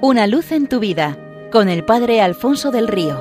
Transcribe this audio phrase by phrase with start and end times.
[0.00, 1.18] Una luz en tu vida
[1.50, 3.20] con el Padre Alfonso del Río.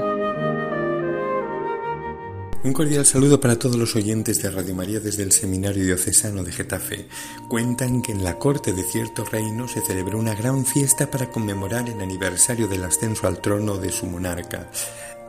[2.64, 6.52] Un cordial saludo para todos los oyentes de Radio María desde el Seminario Diocesano de
[6.52, 7.08] Getafe.
[7.50, 11.90] Cuentan que en la corte de cierto reino se celebró una gran fiesta para conmemorar
[11.90, 14.70] el aniversario del ascenso al trono de su monarca.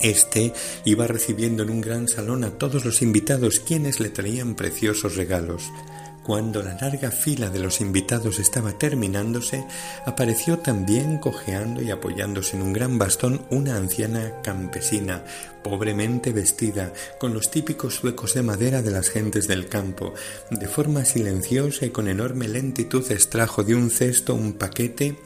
[0.02, 0.52] Este
[0.84, 5.72] iba recibiendo en un gran salón a todos los invitados quienes le traían preciosos regalos.
[6.28, 9.64] Cuando la larga fila de los invitados estaba terminándose,
[10.04, 15.24] apareció también cojeando y apoyándose en un gran bastón una anciana campesina,
[15.64, 20.12] pobremente vestida, con los típicos suecos de madera de las gentes del campo.
[20.50, 25.16] De forma silenciosa y con enorme lentitud extrajo de un cesto un paquete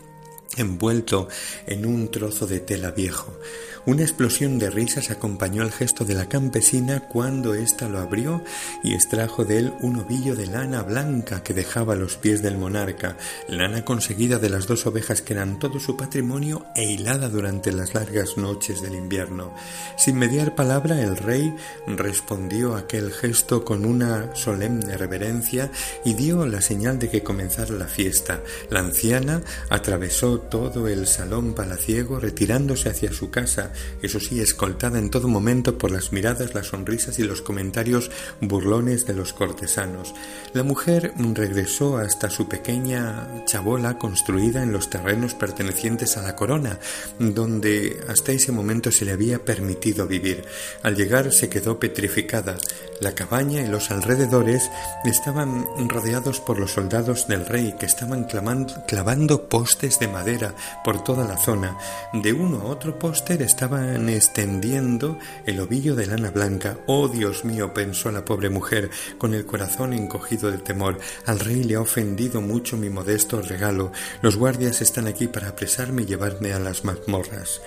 [0.57, 1.27] envuelto
[1.67, 3.37] en un trozo de tela viejo.
[3.85, 8.41] Una explosión de risas acompañó el gesto de la campesina cuando ésta lo abrió
[8.85, 12.59] y extrajo de él un ovillo de lana blanca que dejaba a los pies del
[12.59, 13.17] monarca,
[13.49, 17.93] lana conseguida de las dos ovejas que eran todo su patrimonio e hilada durante las
[17.93, 19.53] largas noches del invierno.
[19.97, 21.53] Sin mediar palabra, el rey
[21.89, 25.73] respondió a aquel gesto con una solemne reverencia
[26.05, 28.43] y dio la señal de que comenzara la fiesta.
[28.71, 33.72] La anciana atravesó todo el salón palaciego retirándose hacia su casa,
[34.03, 39.07] eso sí, escoltada en todo momento por las miradas, las sonrisas y los comentarios burlones
[39.07, 40.15] de los cortesanos.
[40.53, 46.79] La mujer regresó hasta su pequeña chabola construida en los terrenos pertenecientes a la corona,
[47.19, 50.45] donde hasta ese momento se le había permitido vivir.
[50.83, 52.57] Al llegar se quedó petrificada.
[53.01, 54.71] La cabaña y los alrededores
[55.05, 61.25] estaban rodeados por los soldados del rey que estaban clavando postes de madera por toda
[61.27, 61.77] la zona.
[62.13, 63.62] De uno a otro póster estaban
[64.09, 66.79] extendiendo el ovillo de lana blanca.
[66.87, 70.99] Oh Dios mío, pensó la pobre mujer, con el corazón encogido de temor.
[71.27, 73.93] Al rey le ha ofendido mucho mi modesto regalo.
[74.21, 77.61] Los guardias están aquí para apresarme y llevarme a las mazmorras.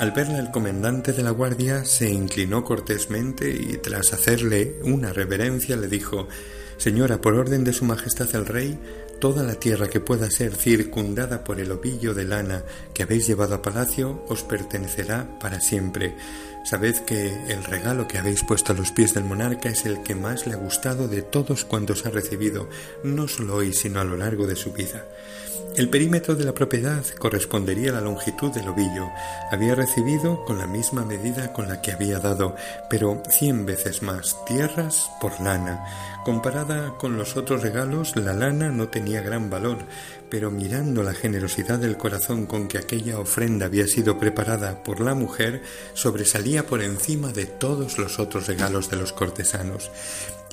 [0.00, 5.76] Al verla el comandante de la guardia se inclinó cortésmente y tras hacerle una reverencia
[5.76, 6.28] le dijo
[6.78, 8.78] Señora, por orden de Su Majestad el Rey,
[9.20, 12.62] Toda la tierra que pueda ser circundada por el ovillo de lana
[12.94, 16.14] que habéis llevado a palacio os pertenecerá para siempre.
[16.68, 20.14] Sabed que el regalo que habéis puesto a los pies del monarca es el que
[20.14, 22.68] más le ha gustado de todos cuantos ha recibido,
[23.02, 25.06] no solo hoy, sino a lo largo de su vida.
[25.78, 29.08] El perímetro de la propiedad correspondería a la longitud del ovillo.
[29.52, 32.56] Había recibido con la misma medida con la que había dado,
[32.90, 35.86] pero cien veces más tierras por lana.
[36.24, 39.78] Comparada con los otros regalos, la lana no tenía gran valor,
[40.28, 45.14] pero mirando la generosidad del corazón con que aquella ofrenda había sido preparada por la
[45.14, 45.62] mujer,
[45.94, 49.90] sobresalía por encima de todos los otros regalos de los cortesanos.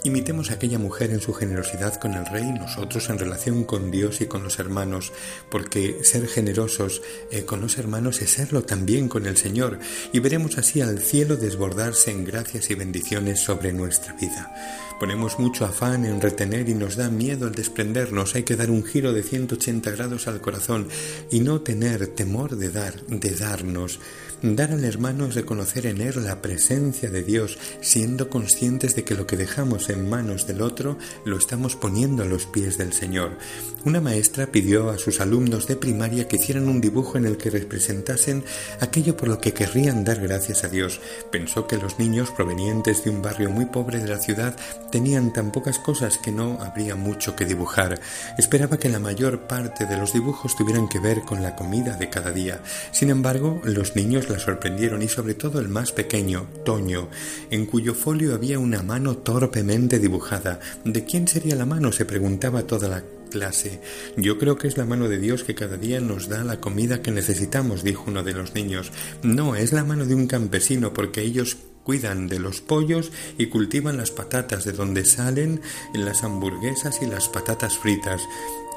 [0.06, 4.22] Imitemos a aquella mujer en su generosidad con el Rey, nosotros en relación con Dios
[4.22, 5.12] y con los hermanos,
[5.50, 7.02] porque ser generosos
[7.32, 9.80] eh, con los hermanos es serlo también con el Señor,
[10.14, 14.54] y veremos así al cielo desbordarse en gracias y bendiciones sobre nuestra vida.
[15.00, 18.84] Ponemos mucho afán en retener y nos da miedo el desprendernos, hay que dar un
[18.84, 20.88] giro de 180 grados al corazón
[21.30, 24.00] y no tener temor de dar, de darnos.
[24.42, 29.16] Dar al hermano es reconocer en él la presencia de Dios, siendo conscientes de que
[29.16, 33.38] lo que dejamos en manos del otro lo estamos poniendo a los pies del Señor.
[33.86, 37.50] Una maestra pidió a sus alumnos de primaria que hicieran un dibujo en el que
[37.50, 38.44] representasen
[38.82, 41.02] aquello por lo que querrían dar gracias a Dios.
[41.32, 44.56] Pensó que los niños provenientes de un barrio muy pobre de la ciudad
[44.92, 48.00] tenían tan pocas cosas que no habría mucho que dibujar.
[48.38, 52.10] Esperaba que la mayor parte de los dibujos tuvieran que ver con la comida de
[52.10, 52.62] cada día.
[52.92, 57.10] Sin embargo, los niños la sorprendieron y sobre todo el más pequeño, Toño,
[57.50, 60.60] en cuyo folio había una mano torpemente dibujada.
[60.84, 61.92] ¿De quién sería la mano?
[61.92, 63.82] se preguntaba toda la clase.
[64.18, 67.02] Yo creo que es la mano de Dios que cada día nos da la comida
[67.02, 68.92] que necesitamos, dijo uno de los niños.
[69.24, 73.96] No, es la mano de un campesino, porque ellos cuidan de los pollos y cultivan
[73.96, 75.62] las patatas de donde salen
[75.94, 78.22] las hamburguesas y las patatas fritas.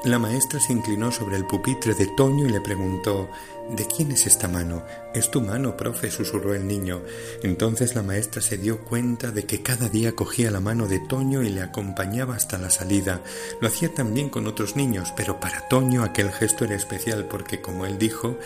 [0.05, 3.29] La maestra se inclinó sobre el pupitre de Toño y le preguntó
[3.69, 4.83] ¿De quién es esta mano?
[5.13, 7.01] Es tu mano, profe, susurró el niño.
[7.43, 11.43] Entonces la maestra se dio cuenta de que cada día cogía la mano de Toño
[11.43, 13.21] y le acompañaba hasta la salida.
[13.61, 17.85] Lo hacía también con otros niños, pero para Toño aquel gesto era especial porque, como
[17.85, 18.39] él dijo,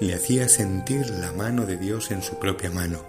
[0.00, 3.06] le hacía sentir la mano de Dios en su propia mano.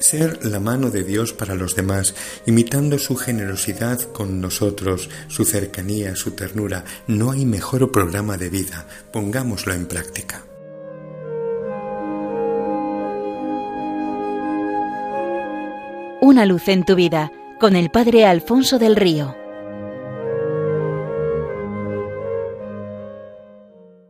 [0.00, 2.16] Ser la mano de Dios para los demás,
[2.46, 6.84] imitando su generosidad con nosotros, su cercanía, su ternura.
[7.06, 8.86] No hay mejor programa de vida.
[9.12, 10.44] Pongámoslo en práctica.
[16.20, 19.43] Una luz en tu vida con el Padre Alfonso del Río.